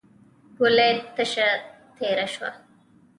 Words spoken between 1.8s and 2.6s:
تېره شوه.